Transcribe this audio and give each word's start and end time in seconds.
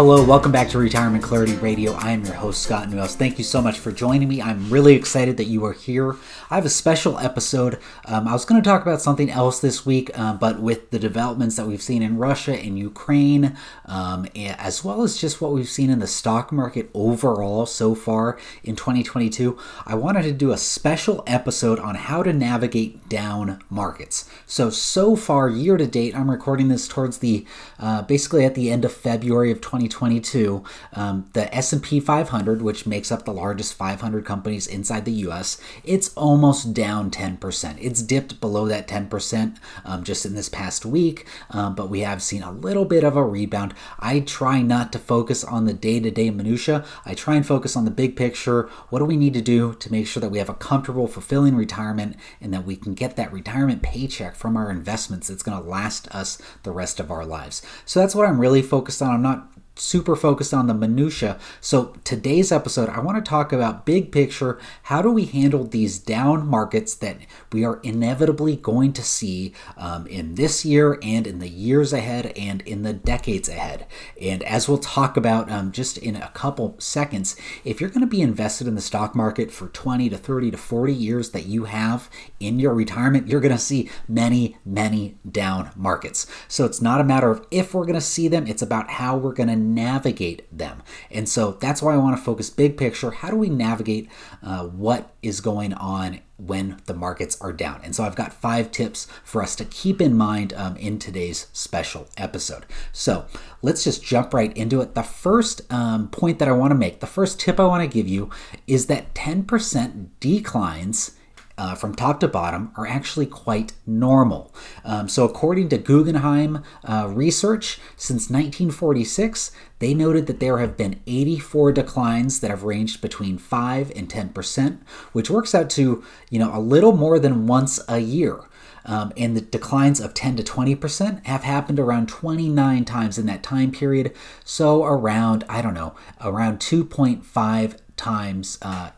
Hello, 0.00 0.24
welcome 0.24 0.50
back 0.50 0.70
to 0.70 0.78
Retirement 0.78 1.22
Clarity 1.22 1.56
Radio. 1.56 1.92
I 1.92 2.12
am 2.12 2.24
your 2.24 2.32
host, 2.32 2.62
Scott 2.62 2.88
Newhouse. 2.88 3.14
Thank 3.14 3.36
you 3.36 3.44
so 3.44 3.60
much 3.60 3.78
for 3.78 3.92
joining 3.92 4.28
me. 4.30 4.40
I'm 4.40 4.70
really 4.70 4.94
excited 4.94 5.36
that 5.36 5.44
you 5.44 5.62
are 5.66 5.74
here. 5.74 6.16
I 6.48 6.54
have 6.54 6.64
a 6.64 6.70
special 6.70 7.18
episode. 7.18 7.78
Um, 8.06 8.26
I 8.26 8.32
was 8.32 8.46
going 8.46 8.62
to 8.62 8.66
talk 8.66 8.80
about 8.80 9.02
something 9.02 9.28
else 9.28 9.60
this 9.60 9.84
week, 9.84 10.10
uh, 10.18 10.32
but 10.32 10.58
with 10.58 10.90
the 10.90 10.98
developments 10.98 11.56
that 11.56 11.66
we've 11.66 11.82
seen 11.82 12.02
in 12.02 12.16
Russia 12.16 12.54
and 12.54 12.78
Ukraine, 12.78 13.58
um, 13.84 14.26
as 14.34 14.82
well 14.82 15.02
as 15.02 15.18
just 15.18 15.42
what 15.42 15.52
we've 15.52 15.68
seen 15.68 15.90
in 15.90 15.98
the 15.98 16.06
stock 16.06 16.50
market 16.50 16.88
overall 16.94 17.66
so 17.66 17.94
far 17.94 18.38
in 18.64 18.76
2022, 18.76 19.58
I 19.84 19.96
wanted 19.96 20.22
to 20.22 20.32
do 20.32 20.50
a 20.50 20.56
special 20.56 21.22
episode 21.26 21.78
on 21.78 21.94
how 21.94 22.22
to 22.22 22.32
navigate 22.32 23.10
down 23.10 23.62
markets. 23.68 24.26
So, 24.46 24.70
so 24.70 25.14
far, 25.14 25.50
year 25.50 25.76
to 25.76 25.86
date, 25.86 26.16
I'm 26.16 26.30
recording 26.30 26.68
this 26.68 26.88
towards 26.88 27.18
the 27.18 27.44
uh, 27.78 28.00
basically 28.00 28.46
at 28.46 28.54
the 28.54 28.70
end 28.70 28.86
of 28.86 28.94
February 28.94 29.50
of 29.50 29.60
2022. 29.60 29.89
2022, 29.90 30.64
um, 30.94 31.28
the 31.32 31.54
S&P 31.54 32.00
500, 32.00 32.62
which 32.62 32.86
makes 32.86 33.12
up 33.12 33.24
the 33.24 33.32
largest 33.32 33.74
500 33.74 34.24
companies 34.24 34.66
inside 34.66 35.04
the 35.04 35.12
U.S., 35.12 35.60
it's 35.84 36.14
almost 36.14 36.72
down 36.72 37.10
10%. 37.10 37.76
It's 37.80 38.02
dipped 38.02 38.40
below 38.40 38.66
that 38.68 38.88
10% 38.88 39.56
um, 39.84 40.04
just 40.04 40.24
in 40.24 40.34
this 40.34 40.48
past 40.48 40.86
week, 40.86 41.26
um, 41.50 41.74
but 41.74 41.90
we 41.90 42.00
have 42.00 42.22
seen 42.22 42.42
a 42.42 42.52
little 42.52 42.84
bit 42.84 43.04
of 43.04 43.16
a 43.16 43.24
rebound. 43.24 43.74
I 43.98 44.20
try 44.20 44.62
not 44.62 44.92
to 44.92 44.98
focus 44.98 45.44
on 45.44 45.64
the 45.64 45.74
day-to-day 45.74 46.30
minutia. 46.30 46.84
I 47.04 47.14
try 47.14 47.36
and 47.36 47.46
focus 47.46 47.76
on 47.76 47.84
the 47.84 47.90
big 47.90 48.16
picture. 48.16 48.68
What 48.88 49.00
do 49.00 49.04
we 49.04 49.16
need 49.16 49.34
to 49.34 49.42
do 49.42 49.74
to 49.74 49.92
make 49.92 50.06
sure 50.06 50.20
that 50.20 50.30
we 50.30 50.38
have 50.38 50.48
a 50.48 50.54
comfortable, 50.54 51.06
fulfilling 51.06 51.56
retirement, 51.56 52.16
and 52.40 52.52
that 52.54 52.64
we 52.64 52.76
can 52.76 52.94
get 52.94 53.16
that 53.16 53.32
retirement 53.32 53.82
paycheck 53.82 54.34
from 54.36 54.56
our 54.56 54.70
investments 54.70 55.28
that's 55.28 55.42
going 55.42 55.60
to 55.60 55.68
last 55.68 56.08
us 56.14 56.40
the 56.62 56.72
rest 56.72 57.00
of 57.00 57.10
our 57.10 57.24
lives? 57.24 57.62
So 57.84 58.00
that's 58.00 58.14
what 58.14 58.26
I'm 58.26 58.40
really 58.40 58.62
focused 58.62 59.02
on. 59.02 59.10
I'm 59.10 59.22
not 59.22 59.50
super 59.76 60.14
focused 60.14 60.52
on 60.52 60.66
the 60.66 60.74
minutia. 60.74 61.38
So 61.60 61.96
today's 62.04 62.52
episode, 62.52 62.88
I 62.88 63.00
want 63.00 63.22
to 63.22 63.28
talk 63.28 63.52
about 63.52 63.86
big 63.86 64.12
picture. 64.12 64.58
How 64.84 65.02
do 65.02 65.10
we 65.10 65.24
handle 65.24 65.64
these 65.64 65.98
down 65.98 66.46
markets 66.46 66.94
that 66.96 67.16
we 67.52 67.64
are 67.64 67.80
inevitably 67.82 68.56
going 68.56 68.92
to 68.94 69.02
see 69.02 69.54
um, 69.76 70.06
in 70.06 70.34
this 70.34 70.64
year 70.64 70.98
and 71.02 71.26
in 71.26 71.38
the 71.38 71.48
years 71.48 71.92
ahead 71.92 72.32
and 72.36 72.62
in 72.62 72.82
the 72.82 72.92
decades 72.92 73.48
ahead? 73.48 73.86
And 74.20 74.42
as 74.42 74.68
we'll 74.68 74.78
talk 74.78 75.16
about 75.16 75.50
um, 75.50 75.72
just 75.72 75.96
in 75.98 76.16
a 76.16 76.28
couple 76.30 76.76
seconds, 76.78 77.36
if 77.64 77.80
you're 77.80 77.90
going 77.90 78.00
to 78.00 78.06
be 78.06 78.22
invested 78.22 78.66
in 78.66 78.74
the 78.74 78.80
stock 78.80 79.14
market 79.14 79.50
for 79.50 79.68
20 79.68 80.10
to 80.10 80.18
30 80.18 80.50
to 80.50 80.56
40 80.56 80.92
years 80.92 81.30
that 81.30 81.46
you 81.46 81.64
have 81.64 82.10
in 82.38 82.58
your 82.58 82.74
retirement, 82.74 83.28
you're 83.28 83.40
going 83.40 83.52
to 83.52 83.58
see 83.58 83.90
many, 84.08 84.58
many 84.64 85.16
down 85.30 85.70
markets. 85.74 86.26
So 86.48 86.64
it's 86.64 86.82
not 86.82 87.00
a 87.00 87.04
matter 87.04 87.30
of 87.30 87.46
if 87.50 87.72
we're 87.72 87.86
going 87.86 87.94
to 87.94 88.00
see 88.00 88.28
them, 88.28 88.46
it's 88.46 88.62
about 88.62 88.90
how 88.90 89.16
we're 89.16 89.32
going 89.32 89.48
to 89.48 89.56
navigate 89.60 90.46
them. 90.56 90.82
And 91.10 91.28
so 91.28 91.52
that's 91.52 91.82
why 91.82 91.94
I 91.94 91.98
want 91.98 92.16
to 92.16 92.22
focus 92.22 92.50
big 92.50 92.76
picture. 92.76 93.10
How 93.10 93.30
do 93.30 93.36
we 93.36 93.48
navigate 93.48 94.08
uh, 94.42 94.64
what 94.64 95.14
is 95.22 95.40
going 95.40 95.74
on 95.74 96.20
when 96.46 96.80
the 96.86 96.94
markets 96.94 97.38
are 97.40 97.52
down. 97.52 97.80
And 97.84 97.94
so 97.94 98.04
I've 98.04 98.16
got 98.16 98.32
five 98.32 98.70
tips 98.70 99.06
for 99.24 99.42
us 99.42 99.54
to 99.56 99.64
keep 99.64 100.00
in 100.00 100.16
mind 100.16 100.52
um, 100.54 100.76
in 100.76 100.98
today's 100.98 101.48
special 101.52 102.08
episode. 102.16 102.64
So 102.92 103.26
let's 103.62 103.84
just 103.84 104.02
jump 104.02 104.32
right 104.32 104.56
into 104.56 104.80
it. 104.80 104.94
The 104.94 105.02
first 105.02 105.70
um, 105.72 106.08
point 106.08 106.38
that 106.38 106.48
I 106.48 106.52
want 106.52 106.70
to 106.70 106.76
make, 106.76 107.00
the 107.00 107.06
first 107.06 107.38
tip 107.38 107.60
I 107.60 107.66
want 107.66 107.82
to 107.82 107.94
give 107.94 108.08
you 108.08 108.30
is 108.66 108.86
that 108.86 109.14
10% 109.14 110.08
declines 110.18 111.16
uh, 111.60 111.74
from 111.74 111.94
top 111.94 112.18
to 112.20 112.26
bottom 112.26 112.72
are 112.74 112.86
actually 112.86 113.26
quite 113.26 113.74
normal. 113.86 114.52
Um, 114.82 115.10
so, 115.10 115.24
according 115.26 115.68
to 115.68 115.76
Guggenheim 115.76 116.64
uh, 116.84 117.06
research, 117.12 117.78
since 117.96 118.30
1946, 118.30 119.52
they 119.78 119.92
noted 119.92 120.26
that 120.26 120.40
there 120.40 120.56
have 120.56 120.78
been 120.78 121.02
84 121.06 121.72
declines 121.72 122.40
that 122.40 122.48
have 122.48 122.62
ranged 122.62 123.02
between 123.02 123.36
5 123.36 123.92
and 123.94 124.08
10%, 124.08 124.78
which 125.12 125.28
works 125.28 125.54
out 125.54 125.68
to 125.70 126.02
you 126.30 126.38
know 126.38 126.50
a 126.56 126.58
little 126.58 126.96
more 126.96 127.18
than 127.18 127.46
once 127.46 127.78
a 127.88 127.98
year. 127.98 128.40
Um, 128.86 129.12
and 129.14 129.36
the 129.36 129.42
declines 129.42 130.00
of 130.00 130.14
10 130.14 130.36
to 130.36 130.42
20% 130.42 131.26
have 131.26 131.42
happened 131.42 131.78
around 131.78 132.08
29 132.08 132.86
times 132.86 133.18
in 133.18 133.26
that 133.26 133.42
time 133.42 133.70
period. 133.70 134.16
So, 134.42 134.84
around, 134.84 135.44
I 135.50 135.60
don't 135.60 135.74
know, 135.74 135.94
around 136.22 136.60
2.5 136.60 137.76
times 137.98 138.58
uh, 138.62 138.92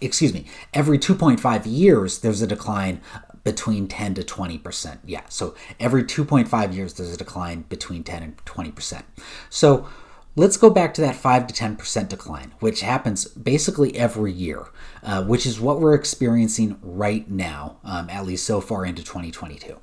excuse 0.00 0.32
me, 0.32 0.46
every 0.72 0.98
2.5 0.98 1.62
years, 1.66 2.18
there's 2.18 2.42
a 2.42 2.46
decline 2.46 3.00
between 3.44 3.88
10 3.88 4.14
to 4.14 4.22
20%. 4.22 4.98
Yeah, 5.06 5.22
so 5.28 5.54
every 5.80 6.04
2.5 6.04 6.74
years, 6.74 6.94
there's 6.94 7.12
a 7.12 7.16
decline 7.16 7.62
between 7.68 8.04
10 8.04 8.22
and 8.22 8.44
20%. 8.44 9.02
So 9.48 9.88
let's 10.36 10.56
go 10.56 10.70
back 10.70 10.94
to 10.94 11.00
that 11.00 11.16
5 11.16 11.46
to 11.46 11.54
10% 11.54 12.08
decline, 12.08 12.52
which 12.60 12.80
happens 12.82 13.26
basically 13.26 13.96
every 13.96 14.32
year, 14.32 14.66
uh, 15.02 15.24
which 15.24 15.46
is 15.46 15.60
what 15.60 15.80
we're 15.80 15.94
experiencing 15.94 16.78
right 16.82 17.28
now, 17.30 17.78
um, 17.84 18.10
at 18.10 18.26
least 18.26 18.44
so 18.44 18.60
far 18.60 18.84
into 18.84 19.02
2022. 19.02 19.80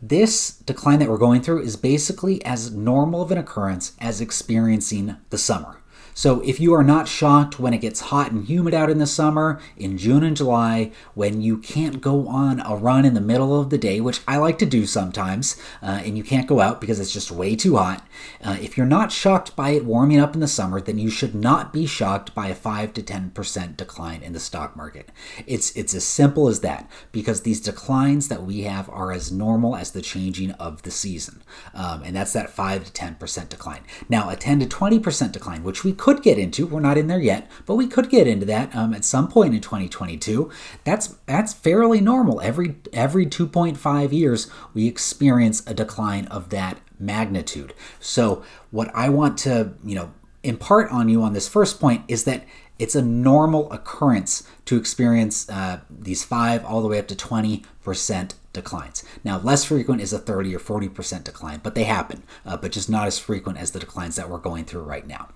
This 0.00 0.50
decline 0.50 1.00
that 1.00 1.08
we're 1.08 1.18
going 1.18 1.42
through 1.42 1.62
is 1.62 1.76
basically 1.76 2.44
as 2.44 2.72
normal 2.72 3.20
of 3.20 3.32
an 3.32 3.38
occurrence 3.38 3.92
as 4.00 4.20
experiencing 4.20 5.16
the 5.30 5.38
summer. 5.38 5.78
So 6.18 6.40
if 6.40 6.58
you 6.58 6.74
are 6.74 6.82
not 6.82 7.06
shocked 7.06 7.60
when 7.60 7.72
it 7.72 7.80
gets 7.80 8.00
hot 8.00 8.32
and 8.32 8.44
humid 8.44 8.74
out 8.74 8.90
in 8.90 8.98
the 8.98 9.06
summer, 9.06 9.60
in 9.76 9.96
June 9.96 10.24
and 10.24 10.36
July, 10.36 10.90
when 11.14 11.40
you 11.42 11.58
can't 11.58 12.00
go 12.00 12.26
on 12.26 12.58
a 12.58 12.74
run 12.74 13.04
in 13.04 13.14
the 13.14 13.20
middle 13.20 13.60
of 13.60 13.70
the 13.70 13.78
day, 13.78 14.00
which 14.00 14.22
I 14.26 14.36
like 14.38 14.58
to 14.58 14.66
do 14.66 14.84
sometimes, 14.84 15.56
uh, 15.80 16.02
and 16.04 16.18
you 16.18 16.24
can't 16.24 16.48
go 16.48 16.58
out 16.58 16.80
because 16.80 16.98
it's 16.98 17.12
just 17.12 17.30
way 17.30 17.54
too 17.54 17.76
hot, 17.76 18.04
uh, 18.42 18.56
if 18.60 18.76
you're 18.76 18.84
not 18.84 19.12
shocked 19.12 19.54
by 19.54 19.70
it 19.70 19.84
warming 19.84 20.18
up 20.18 20.34
in 20.34 20.40
the 20.40 20.48
summer, 20.48 20.80
then 20.80 20.98
you 20.98 21.08
should 21.08 21.36
not 21.36 21.72
be 21.72 21.86
shocked 21.86 22.34
by 22.34 22.48
a 22.48 22.54
5 22.56 22.94
to 22.94 23.02
10% 23.04 23.76
decline 23.76 24.20
in 24.20 24.32
the 24.32 24.40
stock 24.40 24.74
market. 24.74 25.10
It's, 25.46 25.70
it's 25.76 25.94
as 25.94 26.02
simple 26.02 26.48
as 26.48 26.62
that 26.62 26.90
because 27.12 27.42
these 27.42 27.60
declines 27.60 28.26
that 28.26 28.42
we 28.42 28.62
have 28.62 28.90
are 28.90 29.12
as 29.12 29.30
normal 29.30 29.76
as 29.76 29.92
the 29.92 30.02
changing 30.02 30.50
of 30.50 30.82
the 30.82 30.90
season. 30.90 31.44
Um, 31.74 32.02
and 32.02 32.16
that's 32.16 32.32
that 32.32 32.50
5 32.50 32.86
to 32.86 32.90
10% 32.90 33.48
decline. 33.48 33.82
Now, 34.08 34.28
a 34.30 34.34
10 34.34 34.58
to 34.58 34.66
20% 34.66 35.30
decline, 35.30 35.62
which 35.62 35.84
we 35.84 35.92
could 36.08 36.22
get 36.22 36.38
into. 36.38 36.66
We're 36.66 36.80
not 36.80 36.96
in 36.96 37.06
there 37.06 37.20
yet, 37.20 37.50
but 37.66 37.74
we 37.74 37.86
could 37.86 38.08
get 38.08 38.26
into 38.26 38.46
that 38.46 38.74
um, 38.74 38.94
at 38.94 39.04
some 39.04 39.28
point 39.28 39.54
in 39.54 39.60
2022. 39.60 40.50
That's 40.84 41.08
that's 41.26 41.52
fairly 41.52 42.00
normal. 42.00 42.40
Every 42.40 42.76
every 42.94 43.26
2.5 43.26 44.12
years, 44.12 44.50
we 44.72 44.86
experience 44.86 45.62
a 45.66 45.74
decline 45.74 46.24
of 46.28 46.48
that 46.48 46.80
magnitude. 46.98 47.74
So 48.00 48.42
what 48.70 48.90
I 48.94 49.10
want 49.10 49.36
to 49.40 49.74
you 49.84 49.96
know 49.96 50.14
impart 50.42 50.90
on 50.90 51.10
you 51.10 51.22
on 51.22 51.34
this 51.34 51.46
first 51.46 51.78
point 51.78 52.04
is 52.08 52.24
that 52.24 52.46
it's 52.78 52.94
a 52.94 53.02
normal 53.02 53.70
occurrence 53.70 54.48
to 54.64 54.76
experience 54.76 55.46
uh, 55.50 55.80
these 55.90 56.24
five 56.24 56.64
all 56.64 56.80
the 56.80 56.88
way 56.88 56.98
up 56.98 57.08
to 57.08 57.16
20 57.16 57.64
percent 57.82 58.34
declines. 58.58 59.04
Now, 59.24 59.38
less 59.38 59.64
frequent 59.64 60.00
is 60.02 60.12
a 60.12 60.18
30 60.18 60.54
or 60.54 60.58
40% 60.58 61.24
decline, 61.24 61.60
but 61.62 61.74
they 61.74 61.84
happen, 61.84 62.22
uh, 62.44 62.56
but 62.56 62.72
just 62.72 62.90
not 62.90 63.06
as 63.06 63.18
frequent 63.18 63.58
as 63.58 63.70
the 63.70 63.78
declines 63.78 64.16
that 64.16 64.28
we're 64.28 64.38
going 64.38 64.64
through 64.64 64.82
right 64.82 65.06
now. 65.06 65.28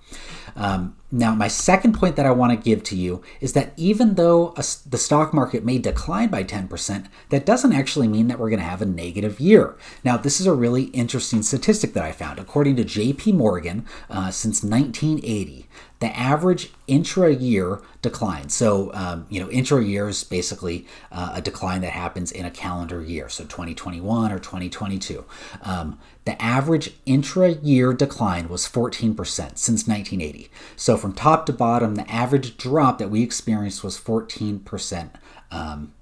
Um, 0.55 0.95
now, 1.11 1.33
my 1.35 1.47
second 1.47 1.93
point 1.93 2.15
that 2.15 2.25
I 2.25 2.31
want 2.31 2.51
to 2.51 2.63
give 2.69 2.83
to 2.83 2.95
you 2.95 3.21
is 3.39 3.53
that 3.53 3.73
even 3.77 4.15
though 4.15 4.49
a, 4.57 4.63
the 4.89 4.97
stock 4.97 5.33
market 5.33 5.63
may 5.63 5.77
decline 5.77 6.29
by 6.29 6.43
10%, 6.43 7.05
that 7.29 7.45
doesn't 7.45 7.73
actually 7.73 8.07
mean 8.07 8.27
that 8.27 8.39
we're 8.39 8.49
going 8.49 8.59
to 8.59 8.65
have 8.65 8.81
a 8.81 8.85
negative 8.85 9.39
year. 9.39 9.77
Now, 10.03 10.17
this 10.17 10.39
is 10.39 10.47
a 10.47 10.53
really 10.53 10.85
interesting 10.85 11.43
statistic 11.43 11.93
that 11.93 12.03
I 12.03 12.11
found. 12.11 12.39
According 12.39 12.75
to 12.77 12.83
JP 12.83 13.35
Morgan, 13.35 13.85
uh, 14.09 14.31
since 14.31 14.63
1980, 14.63 15.67
the 16.03 16.15
average 16.17 16.69
intra 16.85 17.33
year 17.33 17.79
decline. 18.01 18.49
So, 18.49 18.93
um, 18.93 19.25
you 19.29 19.39
know, 19.39 19.49
intra 19.49 19.81
year 19.81 20.09
is 20.09 20.25
basically 20.25 20.85
uh, 21.13 21.31
a 21.35 21.41
decline 21.41 21.79
that 21.79 21.91
happens 21.93 22.29
in 22.29 22.45
a 22.45 22.51
calendar 22.51 23.01
year, 23.01 23.29
so 23.29 23.45
2021 23.45 24.29
or 24.29 24.37
2022. 24.37 25.23
Um, 25.61 25.97
the 26.25 26.39
average 26.41 26.91
intra 27.05 27.51
year 27.51 27.93
decline 27.93 28.49
was 28.49 28.67
14% 28.67 29.15
since 29.57 29.87
1980. 29.87 30.51
So, 30.75 30.97
from 30.97 31.13
top 31.13 31.45
to 31.45 31.53
bottom, 31.53 31.95
the 31.95 32.11
average 32.11 32.57
drop 32.57 32.97
that 32.97 33.09
we 33.09 33.23
experienced 33.23 33.81
was 33.81 33.97
14% 33.97 35.09
um, 35.51 35.93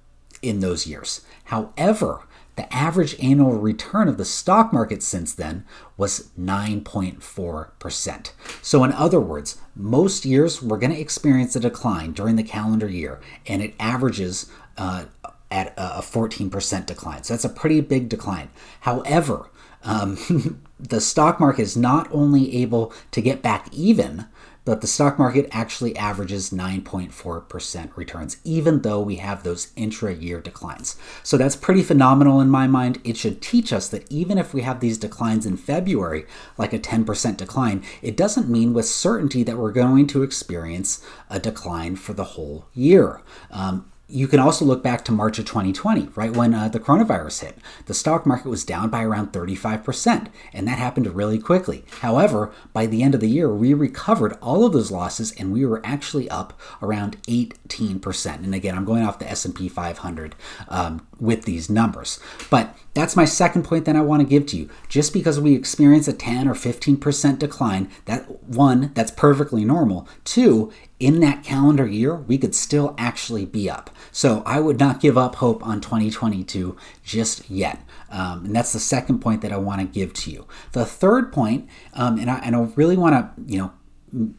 in 0.41 0.61
those 0.61 0.87
years. 0.87 1.21
However, 1.45 2.21
the 2.55 2.73
average 2.73 3.15
annual 3.21 3.53
return 3.53 4.07
of 4.07 4.17
the 4.17 4.25
stock 4.25 4.73
market 4.73 5.01
since 5.01 5.33
then 5.33 5.65
was 5.97 6.29
9.4%. 6.39 8.31
So, 8.61 8.83
in 8.83 8.91
other 8.91 9.19
words, 9.19 9.57
most 9.75 10.25
years 10.25 10.61
we're 10.61 10.77
going 10.77 10.93
to 10.93 10.99
experience 10.99 11.55
a 11.55 11.59
decline 11.59 12.11
during 12.11 12.35
the 12.35 12.43
calendar 12.43 12.89
year, 12.89 13.21
and 13.47 13.61
it 13.61 13.73
averages 13.79 14.51
uh, 14.77 15.05
at 15.51 15.73
a 15.77 16.01
14% 16.01 16.85
decline. 16.85 17.23
So 17.23 17.33
that's 17.33 17.45
a 17.45 17.49
pretty 17.49 17.81
big 17.81 18.07
decline. 18.07 18.49
However, 18.81 19.49
um, 19.83 20.61
the 20.79 21.01
stock 21.01 21.39
market 21.39 21.63
is 21.63 21.77
not 21.77 22.07
only 22.11 22.55
able 22.57 22.93
to 23.11 23.21
get 23.21 23.41
back 23.41 23.67
even, 23.71 24.27
but 24.63 24.81
the 24.81 24.87
stock 24.87 25.17
market 25.17 25.47
actually 25.51 25.95
averages 25.95 26.51
9.4% 26.51 27.97
returns, 27.97 28.37
even 28.43 28.81
though 28.81 29.01
we 29.01 29.15
have 29.15 29.41
those 29.41 29.71
intra 29.75 30.13
year 30.13 30.39
declines. 30.39 30.97
So 31.23 31.35
that's 31.35 31.55
pretty 31.55 31.81
phenomenal 31.81 32.39
in 32.39 32.49
my 32.49 32.67
mind. 32.67 33.01
It 33.03 33.17
should 33.17 33.41
teach 33.41 33.73
us 33.73 33.89
that 33.89 34.09
even 34.11 34.37
if 34.37 34.53
we 34.53 34.61
have 34.61 34.79
these 34.79 34.99
declines 34.99 35.47
in 35.47 35.57
February, 35.57 36.25
like 36.59 36.73
a 36.73 36.79
10% 36.79 37.37
decline, 37.37 37.83
it 38.03 38.15
doesn't 38.15 38.49
mean 38.49 38.73
with 38.73 38.85
certainty 38.85 39.41
that 39.43 39.57
we're 39.57 39.71
going 39.71 40.05
to 40.07 40.21
experience 40.21 41.03
a 41.29 41.39
decline 41.39 41.95
for 41.95 42.13
the 42.13 42.23
whole 42.23 42.67
year. 42.73 43.21
Um, 43.49 43.90
you 44.11 44.27
can 44.27 44.39
also 44.39 44.65
look 44.65 44.83
back 44.83 45.05
to 45.05 45.11
March 45.11 45.39
of 45.39 45.45
2020, 45.45 46.09
right 46.15 46.35
when 46.35 46.53
uh, 46.53 46.67
the 46.67 46.79
coronavirus 46.79 47.41
hit. 47.41 47.57
The 47.85 47.93
stock 47.93 48.25
market 48.25 48.49
was 48.49 48.65
down 48.65 48.89
by 48.89 49.03
around 49.03 49.31
35%, 49.31 50.27
and 50.53 50.67
that 50.67 50.77
happened 50.77 51.07
really 51.15 51.39
quickly. 51.39 51.85
However, 52.01 52.51
by 52.73 52.85
the 52.85 53.03
end 53.03 53.15
of 53.15 53.21
the 53.21 53.29
year, 53.29 53.53
we 53.53 53.73
recovered 53.73 54.37
all 54.41 54.65
of 54.65 54.73
those 54.73 54.91
losses, 54.91 55.31
and 55.33 55.51
we 55.51 55.65
were 55.65 55.81
actually 55.85 56.29
up 56.29 56.59
around 56.81 57.21
18%. 57.23 58.35
And 58.35 58.53
again, 58.53 58.75
I'm 58.75 58.85
going 58.85 59.03
off 59.03 59.19
the 59.19 59.29
S&P 59.29 59.69
500 59.69 60.35
um, 60.67 61.07
with 61.19 61.45
these 61.45 61.69
numbers, 61.69 62.19
but 62.49 62.75
that's 62.93 63.15
my 63.15 63.25
second 63.25 63.63
point 63.63 63.85
that 63.85 63.95
I 63.95 64.01
want 64.01 64.21
to 64.21 64.27
give 64.27 64.45
to 64.47 64.57
you. 64.57 64.69
Just 64.89 65.13
because 65.13 65.39
we 65.39 65.55
experience 65.55 66.07
a 66.07 66.13
10 66.13 66.47
or 66.47 66.53
15% 66.53 67.39
decline, 67.39 67.89
that 68.05 68.43
one, 68.43 68.91
that's 68.93 69.11
perfectly 69.11 69.63
normal. 69.63 70.07
Two, 70.25 70.73
in 71.01 71.19
that 71.21 71.43
calendar 71.43 71.87
year, 71.87 72.15
we 72.15 72.37
could 72.37 72.53
still 72.53 72.93
actually 72.97 73.43
be 73.43 73.67
up. 73.67 73.89
So 74.11 74.43
I 74.45 74.59
would 74.59 74.79
not 74.79 74.99
give 74.99 75.17
up 75.17 75.35
hope 75.35 75.65
on 75.65 75.81
2022 75.81 76.77
just 77.03 77.49
yet. 77.49 77.81
Um, 78.11 78.45
and 78.45 78.55
that's 78.55 78.71
the 78.71 78.79
second 78.79 79.19
point 79.19 79.41
that 79.41 79.51
I 79.51 79.57
want 79.57 79.81
to 79.81 79.87
give 79.87 80.13
to 80.13 80.31
you. 80.31 80.45
The 80.73 80.85
third 80.85 81.33
point, 81.33 81.67
um, 81.95 82.19
and, 82.19 82.29
I, 82.29 82.37
and 82.39 82.55
I 82.55 82.59
really 82.75 82.97
want 82.97 83.15
to, 83.15 83.51
you 83.51 83.57
know, 83.57 83.73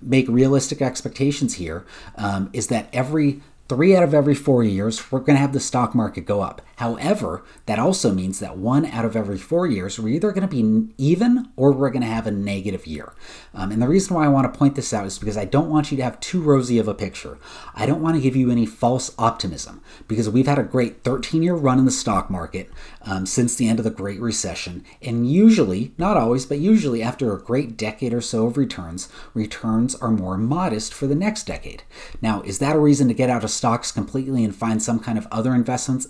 make 0.00 0.28
realistic 0.28 0.80
expectations 0.80 1.54
here, 1.54 1.84
um, 2.16 2.48
is 2.52 2.68
that 2.68 2.88
every 2.92 3.42
three 3.68 3.96
out 3.96 4.02
of 4.02 4.14
every 4.14 4.34
four 4.34 4.62
years, 4.62 5.10
we're 5.10 5.20
going 5.20 5.36
to 5.36 5.40
have 5.40 5.52
the 5.52 5.60
stock 5.60 5.94
market 5.94 6.26
go 6.26 6.40
up. 6.40 6.62
However, 6.76 7.44
that 7.66 7.78
also 7.78 8.12
means 8.12 8.40
that 8.40 8.58
one 8.58 8.84
out 8.86 9.04
of 9.04 9.14
every 9.14 9.38
four 9.38 9.66
years, 9.66 9.98
we're 9.98 10.14
either 10.14 10.32
going 10.32 10.48
to 10.48 10.48
be 10.48 10.92
even 10.98 11.48
or 11.54 11.70
we're 11.70 11.90
going 11.90 12.02
to 12.02 12.08
have 12.08 12.26
a 12.26 12.32
negative 12.32 12.86
year. 12.86 13.12
Um, 13.54 13.70
and 13.70 13.80
the 13.80 13.86
reason 13.86 14.16
why 14.16 14.24
I 14.24 14.28
want 14.28 14.52
to 14.52 14.58
point 14.58 14.74
this 14.74 14.92
out 14.92 15.06
is 15.06 15.18
because 15.18 15.36
I 15.36 15.44
don't 15.44 15.70
want 15.70 15.90
you 15.90 15.96
to 15.98 16.02
have 16.02 16.18
too 16.18 16.42
rosy 16.42 16.78
of 16.78 16.88
a 16.88 16.94
picture. 16.94 17.38
I 17.74 17.86
don't 17.86 18.02
want 18.02 18.16
to 18.16 18.20
give 18.20 18.34
you 18.34 18.50
any 18.50 18.66
false 18.66 19.14
optimism 19.16 19.80
because 20.08 20.28
we've 20.28 20.48
had 20.48 20.58
a 20.58 20.64
great 20.64 21.04
13 21.04 21.42
year 21.42 21.54
run 21.54 21.78
in 21.78 21.84
the 21.84 21.92
stock 21.92 22.28
market 22.30 22.68
um, 23.02 23.26
since 23.26 23.54
the 23.54 23.68
end 23.68 23.78
of 23.78 23.84
the 23.84 23.90
Great 23.90 24.20
Recession. 24.20 24.84
And 25.00 25.30
usually, 25.30 25.92
not 25.98 26.16
always, 26.16 26.46
but 26.46 26.58
usually 26.58 27.02
after 27.02 27.32
a 27.32 27.40
great 27.40 27.76
decade 27.76 28.12
or 28.12 28.20
so 28.20 28.46
of 28.46 28.56
returns, 28.56 29.08
returns 29.34 29.94
are 29.94 30.10
more 30.10 30.36
modest 30.36 30.92
for 30.92 31.06
the 31.06 31.14
next 31.14 31.46
decade. 31.46 31.84
Now, 32.20 32.42
is 32.42 32.58
that 32.58 32.74
a 32.74 32.80
reason 32.80 33.06
to 33.08 33.14
get 33.14 33.30
out 33.30 33.44
of 33.44 33.51
stocks 33.52 33.92
completely 33.92 34.44
and 34.44 34.54
find 34.54 34.82
some 34.82 34.98
kind 34.98 35.18
of 35.18 35.26
other 35.30 35.54
investments? 35.54 36.08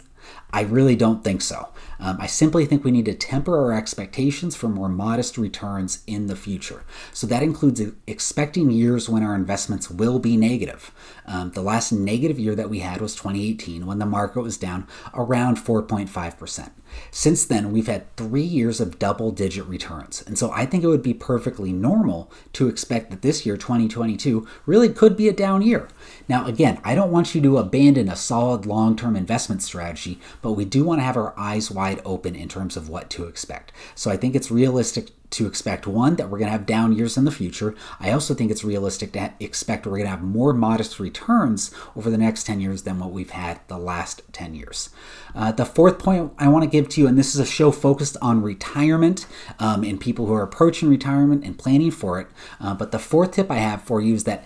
I 0.52 0.62
really 0.62 0.96
don't 0.96 1.24
think 1.24 1.42
so. 1.42 1.68
Um, 2.02 2.16
I 2.18 2.26
simply 2.26 2.66
think 2.66 2.82
we 2.82 2.90
need 2.90 3.04
to 3.04 3.14
temper 3.14 3.56
our 3.56 3.72
expectations 3.72 4.56
for 4.56 4.68
more 4.68 4.88
modest 4.88 5.38
returns 5.38 6.02
in 6.08 6.26
the 6.26 6.34
future. 6.34 6.82
So 7.12 7.28
that 7.28 7.44
includes 7.44 7.80
expecting 8.08 8.72
years 8.72 9.08
when 9.08 9.22
our 9.22 9.36
investments 9.36 9.88
will 9.88 10.18
be 10.18 10.36
negative. 10.36 10.90
Um, 11.26 11.52
the 11.52 11.62
last 11.62 11.92
negative 11.92 12.40
year 12.40 12.56
that 12.56 12.68
we 12.68 12.80
had 12.80 13.00
was 13.00 13.14
2018 13.14 13.86
when 13.86 14.00
the 14.00 14.06
market 14.06 14.42
was 14.42 14.56
down 14.56 14.88
around 15.14 15.58
4.5%. 15.58 16.70
Since 17.10 17.46
then, 17.46 17.72
we've 17.72 17.86
had 17.86 18.14
three 18.16 18.42
years 18.42 18.80
of 18.80 18.98
double 18.98 19.30
digit 19.30 19.66
returns. 19.66 20.22
And 20.26 20.38
so 20.38 20.50
I 20.50 20.66
think 20.66 20.84
it 20.84 20.88
would 20.88 21.02
be 21.02 21.14
perfectly 21.14 21.72
normal 21.72 22.30
to 22.54 22.68
expect 22.68 23.10
that 23.10 23.22
this 23.22 23.46
year, 23.46 23.56
2022, 23.56 24.46
really 24.66 24.88
could 24.88 25.16
be 25.16 25.28
a 25.28 25.32
down 25.32 25.62
year. 25.62 25.88
Now, 26.28 26.46
again, 26.46 26.80
I 26.84 26.94
don't 26.94 27.10
want 27.10 27.34
you 27.34 27.40
to 27.42 27.58
abandon 27.58 28.08
a 28.08 28.16
solid 28.16 28.66
long 28.66 28.96
term 28.96 29.16
investment 29.16 29.62
strategy, 29.62 30.20
but 30.40 30.52
we 30.52 30.64
do 30.64 30.84
want 30.84 31.00
to 31.00 31.04
have 31.04 31.16
our 31.16 31.34
eyes 31.36 31.70
wide 31.70 31.91
open 32.04 32.34
in 32.34 32.48
terms 32.48 32.76
of 32.76 32.88
what 32.88 33.10
to 33.10 33.24
expect. 33.24 33.72
So 33.94 34.10
I 34.10 34.16
think 34.16 34.34
it's 34.34 34.50
realistic 34.50 35.10
to 35.32 35.46
expect 35.46 35.86
one 35.86 36.16
that 36.16 36.28
we're 36.28 36.38
going 36.38 36.48
to 36.48 36.52
have 36.52 36.66
down 36.66 36.92
years 36.92 37.16
in 37.16 37.24
the 37.24 37.30
future. 37.30 37.74
I 37.98 38.12
also 38.12 38.34
think 38.34 38.50
it's 38.50 38.64
realistic 38.64 39.12
to 39.12 39.32
expect 39.40 39.86
we're 39.86 39.92
going 39.92 40.04
to 40.04 40.10
have 40.10 40.22
more 40.22 40.52
modest 40.52 41.00
returns 41.00 41.74
over 41.96 42.10
the 42.10 42.18
next 42.18 42.44
10 42.44 42.60
years 42.60 42.82
than 42.82 42.98
what 42.98 43.12
we've 43.12 43.30
had 43.30 43.60
the 43.68 43.78
last 43.78 44.22
10 44.32 44.54
years. 44.54 44.90
Uh, 45.34 45.50
the 45.50 45.64
fourth 45.64 45.98
point 45.98 46.32
I 46.38 46.48
want 46.48 46.64
to 46.64 46.70
give 46.70 46.88
to 46.90 47.00
you, 47.00 47.06
and 47.06 47.18
this 47.18 47.34
is 47.34 47.40
a 47.40 47.46
show 47.46 47.70
focused 47.70 48.18
on 48.20 48.42
retirement 48.42 49.26
um, 49.58 49.82
and 49.84 49.98
people 49.98 50.26
who 50.26 50.34
are 50.34 50.42
approaching 50.42 50.90
retirement 50.90 51.44
and 51.44 51.58
planning 51.58 51.90
for 51.90 52.20
it. 52.20 52.26
Uh, 52.60 52.74
but 52.74 52.92
the 52.92 52.98
fourth 52.98 53.32
tip 53.32 53.50
I 53.50 53.56
have 53.56 53.82
for 53.82 54.02
you 54.02 54.14
is 54.14 54.24
that 54.24 54.44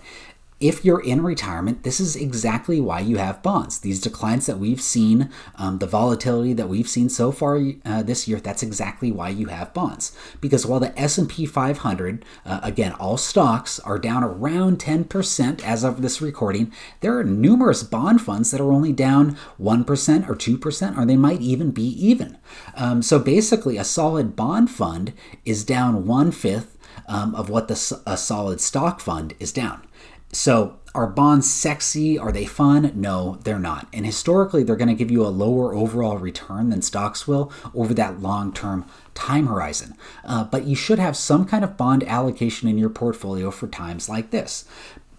if 0.59 0.83
you're 0.83 1.01
in 1.01 1.21
retirement, 1.21 1.83
this 1.83 1.99
is 1.99 2.15
exactly 2.15 2.81
why 2.81 2.99
you 2.99 3.17
have 3.17 3.43
bonds. 3.43 3.79
These 3.79 4.01
declines 4.01 4.47
that 4.47 4.57
we've 4.57 4.81
seen, 4.81 5.29
um, 5.55 5.77
the 5.77 5.85
volatility 5.85 6.53
that 6.53 6.67
we've 6.67 6.89
seen 6.89 7.09
so 7.09 7.31
far 7.31 7.61
uh, 7.85 8.01
this 8.01 8.27
year, 8.27 8.39
that's 8.39 8.63
exactly 8.63 9.11
why 9.11 9.29
you 9.29 9.47
have 9.47 9.73
bonds. 9.75 10.17
Because 10.41 10.65
while 10.65 10.79
the 10.79 10.97
S&P 10.99 11.45
500, 11.45 12.25
uh, 12.43 12.59
again, 12.63 12.93
all 12.93 13.17
stocks 13.17 13.79
are 13.81 13.99
down 13.99 14.23
around 14.23 14.79
10% 14.79 15.63
as 15.63 15.83
of 15.83 16.01
this 16.01 16.21
recording, 16.21 16.73
there 17.01 17.15
are 17.17 17.23
numerous 17.23 17.83
bond 17.83 18.21
funds 18.21 18.49
that 18.49 18.61
are 18.61 18.71
only 18.71 18.93
down 18.93 19.37
1% 19.61 20.27
or 20.27 20.35
2%, 20.35 20.97
or 20.97 21.05
they 21.05 21.17
might 21.17 21.41
even 21.41 21.69
be 21.69 21.83
even. 21.83 22.35
Um, 22.75 23.03
so 23.03 23.19
basically, 23.19 23.77
a 23.77 23.83
solid 23.83 24.35
bond 24.35 24.71
fund 24.71 25.13
is 25.45 25.63
down 25.63 26.07
one 26.07 26.31
fifth 26.31 26.77
um, 27.07 27.35
of 27.35 27.47
what 27.47 27.67
the, 27.67 28.01
a 28.07 28.17
solid 28.17 28.59
stock 28.59 28.99
fund 28.99 29.35
is 29.39 29.51
down. 29.51 29.83
So, 30.31 30.77
are 30.97 31.07
bonds 31.07 31.49
sexy? 31.49 32.17
Are 32.17 32.31
they 32.31 32.45
fun? 32.45 32.91
No, 32.95 33.37
they're 33.43 33.59
not. 33.59 33.87
And 33.93 34.03
historically, 34.03 34.63
they're 34.63 34.75
going 34.75 34.87
to 34.87 34.95
give 34.95 35.11
you 35.11 35.23
a 35.23 35.29
lower 35.29 35.75
overall 35.75 36.17
return 36.17 36.69
than 36.69 36.81
stocks 36.81 37.27
will 37.27 37.51
over 37.75 37.93
that 37.93 38.19
long 38.19 38.51
term 38.51 38.85
time 39.13 39.45
horizon. 39.45 39.95
Uh, 40.25 40.43
but 40.45 40.65
you 40.65 40.75
should 40.75 40.97
have 40.97 41.15
some 41.15 41.45
kind 41.45 41.63
of 41.63 41.77
bond 41.77 42.03
allocation 42.07 42.67
in 42.67 42.79
your 42.79 42.89
portfolio 42.89 43.51
for 43.51 43.67
times 43.67 44.09
like 44.09 44.31
this. 44.31 44.65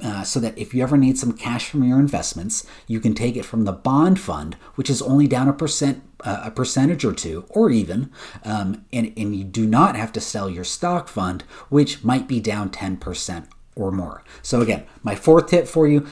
Uh, 0.00 0.22
so 0.22 0.38
that 0.38 0.56
if 0.56 0.74
you 0.74 0.82
ever 0.82 0.96
need 0.96 1.18
some 1.18 1.32
cash 1.32 1.68
from 1.68 1.82
your 1.82 1.98
investments, 1.98 2.64
you 2.86 3.00
can 3.00 3.14
take 3.14 3.36
it 3.36 3.44
from 3.44 3.64
the 3.64 3.72
bond 3.72 4.18
fund, 4.20 4.54
which 4.76 4.88
is 4.88 5.02
only 5.02 5.26
down 5.26 5.48
a 5.48 5.52
percent, 5.52 6.02
uh, 6.24 6.42
a 6.44 6.50
percentage 6.52 7.04
or 7.04 7.12
two, 7.12 7.44
or 7.50 7.68
even, 7.68 8.08
um, 8.44 8.84
and, 8.92 9.12
and 9.16 9.34
you 9.34 9.42
do 9.42 9.66
not 9.66 9.96
have 9.96 10.12
to 10.12 10.20
sell 10.20 10.48
your 10.48 10.62
stock 10.62 11.08
fund, 11.08 11.42
which 11.68 12.04
might 12.04 12.28
be 12.28 12.38
down 12.38 12.70
10% 12.70 13.46
or 13.78 13.90
more. 13.90 14.24
So 14.42 14.60
again, 14.60 14.84
my 15.02 15.14
fourth 15.14 15.48
tip 15.48 15.66
for 15.66 15.86
you 15.86 16.06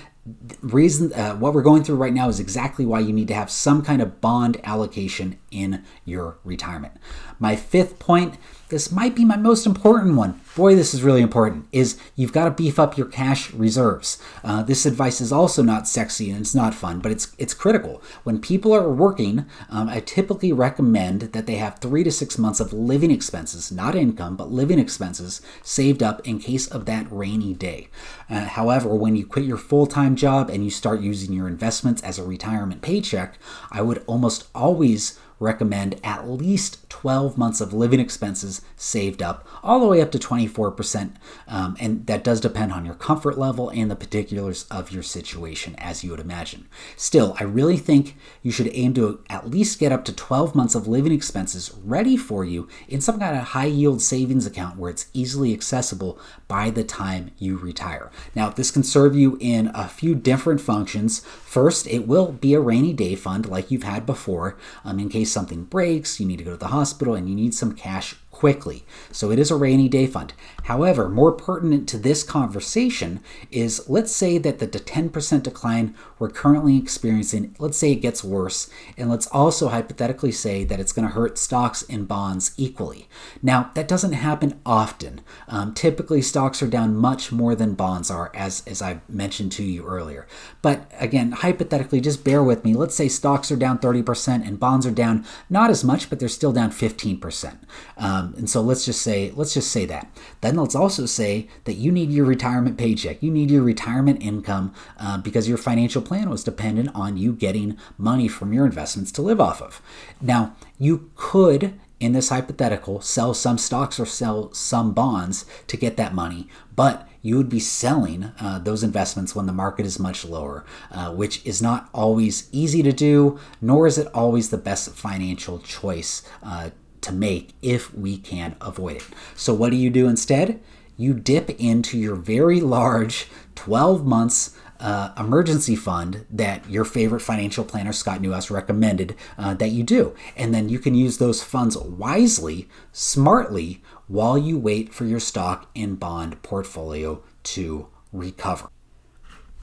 reason 0.61 1.13
uh, 1.13 1.37
what 1.37 1.55
we're 1.55 1.63
going 1.63 1.85
through 1.85 1.97
right 1.97 2.13
now 2.13 2.29
is 2.29 2.41
exactly 2.41 2.85
why 2.85 2.99
you 2.99 3.13
need 3.13 3.29
to 3.29 3.35
have 3.35 3.51
some 3.51 3.83
kind 3.83 4.03
of 4.03 4.21
bond 4.21 4.61
allocation 4.65 5.39
in 5.51 5.85
your 6.05 6.39
retirement. 6.45 6.95
My 7.39 7.55
fifth 7.55 7.99
point 7.99 8.37
this 8.69 8.91
might 8.91 9.15
be 9.15 9.25
my 9.25 9.37
most 9.37 9.67
important 9.67 10.17
one. 10.17 10.41
Boy, 10.57 10.75
this 10.75 10.95
is 10.95 11.03
really 11.03 11.21
important. 11.21 11.67
Is 11.71 11.99
you've 12.15 12.33
got 12.33 12.45
to 12.47 12.51
beef 12.51 12.79
up 12.79 12.97
your 12.97 13.07
cash 13.07 13.53
reserves. 13.53 14.19
Uh, 14.43 14.63
this 14.63 14.87
advice 14.87 15.21
is 15.21 15.31
also 15.31 15.63
not 15.63 15.87
sexy 15.87 16.31
and 16.31 16.41
it's 16.41 16.55
not 16.55 16.75
fun, 16.75 17.01
but 17.01 17.13
it's 17.13 17.35
it's 17.39 17.55
critical. 17.55 18.03
When 18.25 18.41
people 18.41 18.73
are 18.73 18.89
working, 18.89 19.45
um, 19.69 19.89
I 19.89 20.01
typically 20.01 20.53
recommend 20.53 21.21
that 21.33 21.47
they 21.47 21.57
have 21.57 21.79
three 21.79 22.05
to 22.05 22.11
six 22.11 22.39
months 22.39 22.59
of 22.59 22.73
living 22.73 23.11
expenses, 23.11 23.71
not 23.71 23.95
income, 23.95 24.37
but 24.37 24.51
living 24.51 24.79
expenses 24.79 25.43
saved 25.63 26.03
up 26.03 26.27
in 26.27 26.39
case 26.39 26.67
of 26.67 26.87
that 26.87 27.07
rainy 27.11 27.55
day. 27.55 27.89
Uh, 28.29 28.47
however, 28.47 28.95
when 28.95 29.15
you 29.15 29.27
quit 29.27 29.45
your 29.45 29.59
full 29.59 29.87
time 29.87 30.17
job 30.17 30.49
and 30.51 30.65
you 30.65 30.71
start 30.71 31.01
using 31.01 31.33
your 31.33 31.49
investments 31.49 32.03
as 32.03 32.19
a 32.19 32.25
retirement 32.25 32.83
paycheck, 32.83 33.39
I 33.71 33.83
would 33.83 34.03
almost 34.07 34.49
always 34.55 35.19
recommend 35.39 36.01
at 36.03 36.29
least 36.29 36.89
12 36.89 37.37
months 37.37 37.61
of 37.61 37.73
living 37.73 38.01
expenses 38.01 38.63
saved 38.77 39.23
up, 39.23 39.47
all 39.63 39.81
the 39.81 39.87
way 39.87 40.01
up 40.01 40.11
to 40.13 40.19
24%. 40.19 41.13
Um, 41.47 41.77
and 41.79 42.07
that 42.07 42.25
does 42.25 42.41
depend 42.41 42.73
on 42.73 42.87
your 42.87 42.95
comfort 42.95 43.39
level 43.39 43.69
and 43.71 43.91
the 43.91 43.97
particulars 43.97 44.65
of 44.71 44.91
your 44.91 45.03
situation, 45.03 45.75
as 45.77 46.03
you 46.03 46.11
would 46.11 46.21
imagine. 46.21 46.69
Still, 46.97 47.37
I 47.39 47.45
really 47.45 47.77
think 47.77 48.17
you 48.43 48.51
should 48.51 48.71
aim 48.73 48.95
to 48.95 49.23
at 49.29 49.51
least 49.51 49.79
get 49.79 49.93
up 49.93 50.05
to 50.07 50.13
12 50.13 50.55
months 50.55 50.75
of 50.75 50.89
living 50.89 51.13
expenses 51.13 51.73
ready 51.85 52.17
for 52.17 52.45
you 52.45 52.69
in 52.89 53.01
some 53.01 53.19
kind 53.19 53.37
of 53.37 53.49
high 53.49 53.67
yield 53.67 54.01
savings 54.01 54.47
account 54.47 54.79
where 54.79 54.91
it's 54.91 55.07
easily 55.13 55.53
accessible 55.53 56.19
by 56.49 56.71
the 56.71 56.85
time 56.85 57.31
you 57.39 57.59
retire. 57.59 58.11
Now, 58.35 58.49
this 58.49 58.71
can 58.71 58.83
serve 58.83 59.15
you 59.15 59.37
in 59.41 59.71
a 59.75 59.89
few 59.89 60.15
different 60.15 60.61
functions. 60.61 61.21
First, 61.57 61.87
it 61.87 62.07
will 62.07 62.33
be 62.33 62.53
a 62.53 62.61
rainy 62.61 62.93
day 62.93 63.15
fund 63.15 63.47
like 63.47 63.71
you've 63.71 63.83
had 63.83 64.05
before 64.05 64.59
um, 64.85 65.01
in 65.01 65.09
case 65.09 65.33
something 65.33 65.65
breaks, 65.65 66.21
you 66.21 66.27
need 66.27 66.37
to 66.37 66.45
go 66.45 66.51
to 66.51 66.57
the 66.59 66.67
hospital, 66.67 67.15
and 67.15 67.31
you 67.31 67.35
need 67.35 67.55
some 67.55 67.73
cash 67.73 68.15
quickly. 68.37 68.85
So 69.13 69.31
it 69.31 69.39
is 69.39 69.51
a 69.51 69.57
rainy 69.57 69.89
day 69.89 70.07
fund. 70.07 70.35
However, 70.65 71.09
more 71.09 71.33
pertinent 71.33 71.89
to 71.89 71.97
this 71.97 72.23
conversation 72.23 73.21
is 73.51 73.89
let's 73.89 74.13
say 74.13 74.37
that 74.37 74.59
the 74.59 74.67
10% 74.69 75.43
decline 75.43 75.95
we're 76.19 76.29
currently 76.29 76.77
experiencing, 76.77 77.55
let's 77.59 77.79
say 77.79 77.93
it 77.93 78.03
gets 78.03 78.25
worse, 78.25 78.69
and 78.97 79.09
let's 79.09 79.27
also 79.29 79.69
hypothetically 79.69 80.33
say 80.33 80.65
that 80.65 80.81
it's 80.81 80.93
going 80.93 81.07
to 81.07 81.15
hurt 81.15 81.39
stocks 81.39 81.83
and 81.89 82.09
bonds 82.09 82.53
equally. 82.57 83.09
Now, 83.43 83.71
that 83.75 83.89
doesn't 83.89 84.13
happen 84.13 84.61
often. 84.65 85.21
Um, 85.49 85.73
typically, 85.73 86.21
stocks 86.21 86.63
are 86.63 86.67
down 86.67 86.97
much 86.97 87.33
more 87.33 87.55
than 87.55 87.75
bonds 87.75 88.11
are, 88.11 88.31
as, 88.35 88.63
as 88.67 88.83
I 88.83 89.01
mentioned 89.09 89.53
to 89.53 89.63
you 89.63 89.85
earlier. 89.85 90.27
But 90.63 90.91
again, 90.99 91.33
hypothetically, 91.33 92.01
just 92.01 92.25
bear 92.25 92.43
with 92.43 92.65
me. 92.65 92.75
Let's 92.75 92.95
say 92.95 93.09
stocks 93.09 93.51
are 93.53 93.57
down 93.57 93.79
30% 93.79 94.47
and 94.47 94.61
bonds 94.61 94.87
are 94.87 94.91
down 94.91 95.25
not 95.49 95.71
as 95.71 95.85
much, 95.85 96.09
but 96.11 96.19
they're 96.19 96.29
still 96.29 96.53
down 96.53 96.71
15%. 96.71 97.59
Um, 97.99 98.26
and 98.37 98.49
so 98.49 98.61
let's 98.61 98.85
just 98.85 99.03
say 99.03 99.33
let's 99.35 99.55
just 99.55 99.71
say 99.71 99.85
that. 99.87 100.11
Then 100.41 100.57
let's 100.57 100.75
also 100.75 101.07
say 101.07 101.49
that 101.65 101.75
you 101.75 101.93
need 101.93 102.11
your 102.11 102.27
retirement 102.27 102.79
paycheck. 102.79 103.23
You 103.23 103.31
need 103.31 103.51
your 103.51 103.63
retirement 103.63 104.23
income 104.23 104.75
uh, 104.99 105.19
because 105.19 105.49
your 105.49 105.59
financial 105.59 106.03
plan 106.03 106.31
was 106.31 106.45
dependent 106.45 106.91
on 106.95 107.17
you 107.17 107.33
getting 107.33 107.77
money 107.99 108.29
from 108.29 108.53
your 108.53 108.67
investments 108.67 109.13
to 109.13 109.23
live 109.23 109.41
off 109.41 109.63
of. 109.63 109.81
Now, 110.21 110.57
you 110.79 111.11
could 111.15 111.79
in 111.99 112.13
this 112.13 112.29
hypothetical 112.29 113.01
sell 113.01 113.33
some 113.33 113.59
stocks 113.59 113.99
or 113.99 114.07
sell 114.07 114.53
some 114.53 114.93
bonds 114.93 115.47
to 115.67 115.77
get 115.77 115.97
that 115.97 116.15
money, 116.15 116.49
but 116.75 117.09
you 117.23 117.37
would 117.37 117.49
be 117.49 117.59
selling 117.59 118.31
uh, 118.39 118.59
those 118.59 118.85
investments 118.85 119.35
when 119.35 119.47
the 119.47 119.53
market 119.53 119.85
is 119.85 119.99
much 119.99 120.25
lower, 120.25 120.65
uh, 120.93 121.13
which 121.13 121.45
is 121.45 121.61
not 121.61 121.89
always 121.93 122.49
easy 122.53 122.83
to 122.83 122.93
do, 122.93 123.39
nor 123.61 123.87
is 123.87 123.99
it 123.99 124.07
always 124.15 124.51
the 124.51 124.59
best 124.59 124.91
financial 124.91 125.59
choice 125.59 126.23
uh, 126.43 126.71
to 127.07 127.13
make 127.13 127.53
if 127.63 127.95
we 127.95 128.19
can 128.19 128.57
avoid 128.61 128.97
it. 128.97 129.07
So, 129.35 129.55
what 129.55 129.71
do 129.71 129.77
you 129.77 129.91
do 129.91 130.09
instead? 130.09 130.61
You 130.97 131.15
dip 131.15 131.51
into 131.51 131.99
your 131.99 132.17
very 132.17 132.61
large 132.61 133.29
12 133.55 134.05
months 134.05 134.57
uh, 134.81 135.13
emergency 135.17 135.77
fund 135.77 136.27
that 136.31 136.69
your 136.69 136.85
favorite 136.85 137.21
financial 137.21 137.65
planner, 137.65 137.93
Scott 137.93 138.21
Newhouse, 138.21 138.51
recommended 138.51 139.15
uh, 139.39 139.55
that 139.55 139.71
you 139.71 139.83
do. 139.83 140.15
And 140.37 140.53
then 140.53 140.69
you 140.69 140.79
can 140.79 140.95
use 140.95 141.19
those 141.19 141.43
funds 141.43 141.77
wisely, 141.79 142.69
smartly, 142.93 143.83
while 144.07 144.37
you 144.37 144.59
wait 144.59 144.93
for 144.93 145.05
your 145.05 145.21
stock 145.21 145.71
and 145.75 145.99
bond 145.99 146.43
portfolio 146.43 147.23
to 147.45 147.89
recover. 148.13 148.69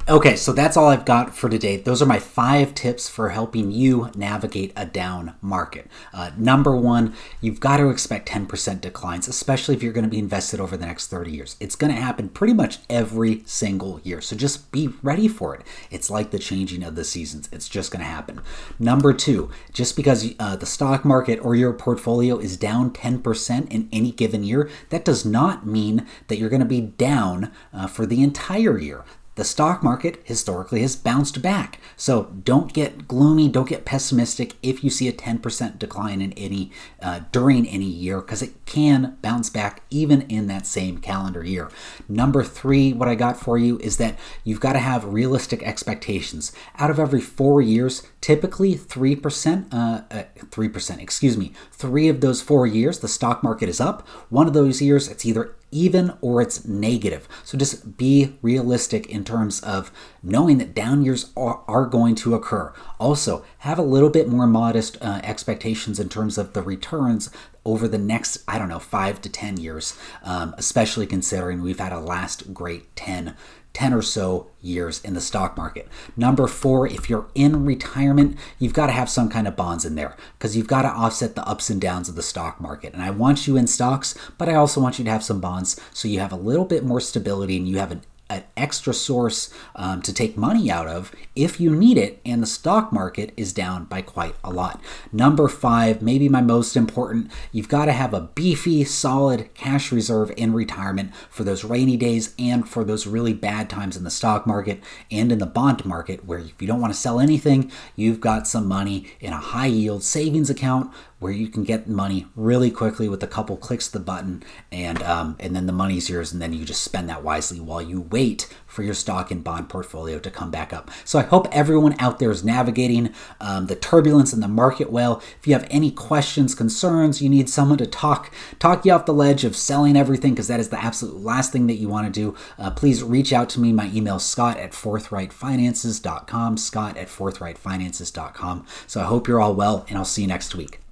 Okay, 0.05 0.35
so 0.35 0.51
that's 0.51 0.75
all 0.75 0.89
I've 0.89 1.05
got 1.05 1.33
for 1.33 1.47
today. 1.47 1.77
Those 1.77 2.01
are 2.01 2.05
my 2.05 2.19
five 2.19 2.75
tips 2.75 3.07
for 3.07 3.29
helping 3.29 3.71
you 3.71 4.11
navigate 4.17 4.73
a 4.75 4.85
down 4.85 5.35
market. 5.41 5.89
Uh, 6.13 6.31
number 6.35 6.75
one, 6.75 7.13
you've 7.39 7.61
got 7.61 7.77
to 7.77 7.87
expect 7.87 8.27
10% 8.27 8.81
declines, 8.81 9.29
especially 9.29 9.75
if 9.75 9.81
you're 9.81 9.93
going 9.93 10.03
to 10.03 10.09
be 10.09 10.19
invested 10.19 10.59
over 10.59 10.75
the 10.75 10.85
next 10.85 11.07
30 11.07 11.31
years. 11.31 11.55
It's 11.61 11.77
going 11.77 11.95
to 11.95 12.01
happen 12.01 12.27
pretty 12.27 12.53
much 12.53 12.79
every 12.89 13.43
single 13.45 14.01
year. 14.03 14.19
So 14.19 14.35
just 14.35 14.73
be 14.73 14.89
ready 15.01 15.29
for 15.29 15.55
it. 15.55 15.61
It's 15.89 16.09
like 16.09 16.31
the 16.31 16.39
changing 16.39 16.83
of 16.83 16.97
the 16.97 17.05
seasons, 17.05 17.47
it's 17.53 17.69
just 17.69 17.89
going 17.89 18.03
to 18.03 18.11
happen. 18.11 18.41
Number 18.77 19.13
two, 19.13 19.51
just 19.71 19.95
because 19.95 20.35
uh, 20.37 20.57
the 20.57 20.65
stock 20.65 21.05
market 21.05 21.39
or 21.39 21.55
your 21.55 21.71
portfolio 21.71 22.39
is 22.39 22.57
down 22.57 22.91
10% 22.91 23.71
in 23.71 23.87
any 23.93 24.11
given 24.11 24.43
year, 24.43 24.69
that 24.89 25.05
does 25.05 25.23
not 25.23 25.65
mean 25.65 26.05
that 26.27 26.35
you're 26.35 26.49
going 26.49 26.59
to 26.59 26.65
be 26.65 26.81
down 26.81 27.53
uh, 27.71 27.87
for 27.87 28.05
the 28.05 28.21
entire 28.21 28.77
year 28.77 29.05
the 29.35 29.43
stock 29.43 29.81
market 29.81 30.21
historically 30.23 30.81
has 30.81 30.95
bounced 30.95 31.41
back. 31.41 31.79
So 31.95 32.25
don't 32.43 32.73
get 32.73 33.07
gloomy, 33.07 33.49
don't 33.49 33.69
get 33.69 33.85
pessimistic 33.85 34.55
if 34.61 34.83
you 34.83 34.89
see 34.89 35.07
a 35.07 35.13
10% 35.13 35.79
decline 35.79 36.21
in 36.21 36.33
any 36.33 36.71
uh, 37.01 37.21
during 37.31 37.67
any 37.67 37.85
year 37.85 38.21
because 38.21 38.41
it 38.41 38.53
can 38.65 39.17
bounce 39.21 39.49
back 39.49 39.81
even 39.89 40.21
in 40.23 40.47
that 40.47 40.67
same 40.67 40.99
calendar 40.99 41.43
year. 41.43 41.69
Number 42.07 42.43
three, 42.43 42.93
what 42.93 43.09
I 43.09 43.15
got 43.15 43.39
for 43.39 43.57
you 43.57 43.79
is 43.79 43.97
that 43.97 44.17
you've 44.43 44.59
got 44.59 44.73
to 44.73 44.79
have 44.79 45.05
realistic 45.05 45.63
expectations. 45.63 46.51
Out 46.77 46.91
of 46.91 46.99
every 46.99 47.21
four 47.21 47.61
years, 47.61 48.03
typically 48.23 48.73
3%, 48.73 49.73
uh, 49.73 50.01
uh, 50.09 50.23
3%, 50.37 51.01
excuse 51.01 51.37
me, 51.37 51.51
three 51.73 52.07
of 52.07 52.21
those 52.21 52.41
four 52.41 52.65
years, 52.65 52.99
the 52.99 53.07
stock 53.09 53.43
market 53.43 53.67
is 53.67 53.81
up. 53.81 54.07
One 54.29 54.47
of 54.47 54.53
those 54.53 54.81
years, 54.81 55.09
it's 55.09 55.25
either 55.25 55.57
even 55.71 56.13
or 56.21 56.41
it's 56.41 56.63
negative. 56.63 57.27
So 57.43 57.57
just 57.57 57.97
be 57.97 58.37
realistic 58.41 59.07
in 59.07 59.25
terms 59.25 59.59
of 59.59 59.91
knowing 60.21 60.57
that 60.59 60.73
down 60.73 61.03
years 61.03 61.33
are, 61.35 61.65
are 61.67 61.85
going 61.85 62.15
to 62.15 62.33
occur. 62.33 62.71
Also, 62.97 63.43
have 63.57 63.77
a 63.77 63.83
little 63.83 64.09
bit 64.09 64.29
more 64.29 64.47
modest 64.47 64.97
uh, 65.01 65.19
expectations 65.21 65.99
in 65.99 66.07
terms 66.07 66.37
of 66.37 66.53
the 66.53 66.61
returns 66.61 67.29
over 67.65 67.89
the 67.89 67.97
next, 67.97 68.37
I 68.47 68.57
don't 68.57 68.69
know, 68.69 68.79
five 68.79 69.19
to 69.21 69.29
10 69.29 69.57
years, 69.57 69.99
um, 70.23 70.55
especially 70.57 71.07
considering 71.07 71.61
we've 71.61 71.79
had 71.79 71.91
a 71.91 71.99
last 71.99 72.53
great 72.53 72.95
10 72.95 73.35
10 73.73 73.93
or 73.93 74.01
so 74.03 74.47
years 74.61 75.03
in 75.03 75.15
the 75.15 75.21
stock 75.21 75.57
market. 75.57 75.87
Number 76.15 76.47
four, 76.47 76.87
if 76.87 77.09
you're 77.09 77.27
in 77.33 77.65
retirement, 77.65 78.37
you've 78.59 78.73
got 78.73 78.87
to 78.87 78.93
have 78.93 79.09
some 79.09 79.29
kind 79.29 79.47
of 79.47 79.55
bonds 79.55 79.83
in 79.83 79.95
there 79.95 80.15
because 80.37 80.55
you've 80.55 80.67
got 80.67 80.83
to 80.83 80.89
offset 80.89 81.35
the 81.35 81.47
ups 81.47 81.69
and 81.71 81.81
downs 81.81 82.07
of 82.07 82.15
the 82.15 82.21
stock 82.21 82.61
market. 82.61 82.93
And 82.93 83.01
I 83.01 83.09
want 83.09 83.47
you 83.47 83.57
in 83.57 83.65
stocks, 83.65 84.15
but 84.37 84.47
I 84.47 84.53
also 84.53 84.79
want 84.79 84.99
you 84.99 85.05
to 85.05 85.11
have 85.11 85.23
some 85.23 85.41
bonds 85.41 85.79
so 85.91 86.07
you 86.07 86.19
have 86.19 86.31
a 86.31 86.37
little 86.37 86.65
bit 86.65 86.85
more 86.85 87.01
stability 87.01 87.57
and 87.57 87.67
you 87.67 87.79
have 87.79 87.91
an 87.91 88.03
an 88.33 88.43
extra 88.57 88.93
source 88.93 89.53
um, 89.75 90.01
to 90.01 90.13
take 90.13 90.37
money 90.37 90.69
out 90.69 90.87
of 90.87 91.11
if 91.35 91.59
you 91.59 91.75
need 91.75 91.97
it, 91.97 92.21
and 92.25 92.41
the 92.41 92.47
stock 92.47 92.91
market 92.91 93.33
is 93.35 93.53
down 93.53 93.85
by 93.85 94.01
quite 94.01 94.35
a 94.43 94.51
lot. 94.51 94.81
Number 95.11 95.47
five, 95.47 96.01
maybe 96.01 96.29
my 96.29 96.41
most 96.41 96.75
important, 96.75 97.31
you've 97.51 97.67
got 97.67 97.85
to 97.85 97.91
have 97.91 98.13
a 98.13 98.21
beefy, 98.21 98.83
solid 98.83 99.53
cash 99.53 99.91
reserve 99.91 100.31
in 100.37 100.53
retirement 100.53 101.13
for 101.29 101.43
those 101.43 101.63
rainy 101.63 101.97
days 101.97 102.33
and 102.37 102.67
for 102.67 102.83
those 102.83 103.07
really 103.07 103.33
bad 103.33 103.69
times 103.69 103.97
in 103.97 104.03
the 104.03 104.11
stock 104.11 104.45
market 104.45 104.81
and 105.09 105.31
in 105.31 105.39
the 105.39 105.45
bond 105.45 105.85
market, 105.85 106.25
where 106.25 106.39
if 106.39 106.61
you 106.61 106.67
don't 106.67 106.81
want 106.81 106.93
to 106.93 106.99
sell 106.99 107.19
anything, 107.19 107.71
you've 107.95 108.19
got 108.19 108.47
some 108.47 108.67
money 108.67 109.07
in 109.19 109.33
a 109.33 109.37
high 109.37 109.65
yield 109.67 110.03
savings 110.03 110.49
account 110.49 110.93
where 111.23 111.31
you 111.31 111.47
can 111.47 111.63
get 111.63 111.87
money 111.87 112.27
really 112.35 112.69
quickly 112.69 113.07
with 113.07 113.23
a 113.23 113.27
couple 113.27 113.55
clicks 113.55 113.87
of 113.87 113.93
the 113.93 113.99
button, 113.99 114.43
and 114.71 115.01
um, 115.01 115.37
and 115.39 115.55
then 115.55 115.65
the 115.65 115.73
money's 115.73 116.09
yours, 116.09 116.33
and 116.33 116.41
then 116.41 116.51
you 116.53 116.65
just 116.65 116.83
spend 116.83 117.09
that 117.09 117.23
wisely 117.23 117.59
while 117.59 117.81
you 117.81 118.01
wait 118.01 118.53
for 118.67 118.83
your 118.83 118.93
stock 118.93 119.31
and 119.31 119.43
bond 119.43 119.69
portfolio 119.69 120.19
to 120.19 120.29
come 120.29 120.51
back 120.51 120.73
up. 120.73 120.91
So 121.05 121.19
I 121.19 121.23
hope 121.23 121.47
everyone 121.51 121.95
out 121.99 122.19
there 122.19 122.29
is 122.29 122.43
navigating 122.43 123.13
um, 123.39 123.67
the 123.67 123.75
turbulence 123.75 124.33
in 124.33 124.41
the 124.41 124.47
market 124.47 124.91
well. 124.91 125.21
If 125.39 125.47
you 125.47 125.53
have 125.53 125.67
any 125.69 125.91
questions, 125.91 126.53
concerns, 126.53 127.21
you 127.21 127.29
need 127.29 127.49
someone 127.49 127.77
to 127.77 127.87
talk 127.87 128.33
talk 128.59 128.85
you 128.85 128.91
off 128.91 129.05
the 129.05 129.13
ledge 129.13 129.45
of 129.45 129.55
selling 129.55 129.95
everything 129.95 130.33
because 130.33 130.47
that 130.47 130.59
is 130.59 130.69
the 130.69 130.83
absolute 130.83 131.15
last 131.15 131.51
thing 131.51 131.67
that 131.67 131.75
you 131.75 131.87
want 131.87 132.13
to 132.13 132.19
do. 132.19 132.35
Uh, 132.59 132.69
please 132.71 133.01
reach 133.01 133.31
out 133.31 133.47
to 133.49 133.61
me. 133.61 133.71
My 133.71 133.89
email 133.93 134.19
scott 134.19 134.57
at 134.57 134.71
forthrightfinances.com. 134.71 136.57
Scott 136.57 136.97
at 136.97 137.07
forthrightfinances.com. 137.07 138.65
So 138.87 139.01
I 139.01 139.05
hope 139.05 139.27
you're 139.27 139.41
all 139.41 139.55
well, 139.55 139.85
and 139.87 139.97
I'll 139.97 140.05
see 140.05 140.23
you 140.23 140.27
next 140.27 140.55
week. 140.55 140.82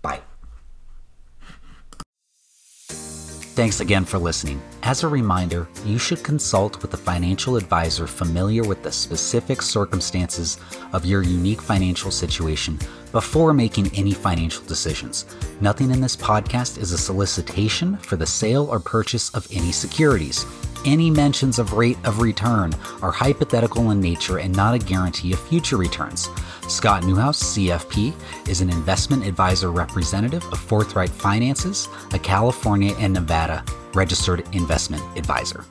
Thanks 3.53 3.81
again 3.81 4.05
for 4.05 4.17
listening. 4.17 4.61
As 4.81 5.03
a 5.03 5.09
reminder, 5.09 5.67
you 5.85 5.99
should 5.99 6.23
consult 6.23 6.81
with 6.81 6.93
a 6.93 6.97
financial 6.97 7.57
advisor 7.57 8.07
familiar 8.07 8.63
with 8.63 8.81
the 8.81 8.93
specific 8.93 9.61
circumstances 9.61 10.57
of 10.93 11.05
your 11.05 11.21
unique 11.21 11.61
financial 11.61 12.11
situation 12.11 12.79
before 13.11 13.53
making 13.53 13.91
any 13.93 14.13
financial 14.13 14.63
decisions. 14.63 15.25
Nothing 15.59 15.91
in 15.91 15.99
this 15.99 16.15
podcast 16.15 16.77
is 16.77 16.93
a 16.93 16.97
solicitation 16.97 17.97
for 17.97 18.15
the 18.15 18.25
sale 18.25 18.67
or 18.71 18.79
purchase 18.79 19.29
of 19.31 19.45
any 19.51 19.73
securities. 19.73 20.45
Any 20.83 21.11
mentions 21.11 21.59
of 21.59 21.73
rate 21.73 21.97
of 22.05 22.21
return 22.21 22.73
are 23.03 23.11
hypothetical 23.11 23.91
in 23.91 24.01
nature 24.01 24.39
and 24.39 24.55
not 24.55 24.73
a 24.73 24.79
guarantee 24.79 25.31
of 25.31 25.39
future 25.39 25.77
returns. 25.77 26.27
Scott 26.67 27.03
Newhouse, 27.03 27.55
CFP, 27.55 28.13
is 28.47 28.61
an 28.61 28.69
investment 28.71 29.23
advisor 29.25 29.71
representative 29.71 30.43
of 30.45 30.59
Forthright 30.59 31.09
Finances, 31.09 31.87
a 32.13 32.19
California 32.19 32.95
and 32.97 33.13
Nevada 33.13 33.63
registered 33.93 34.43
investment 34.55 35.03
advisor. 35.15 35.65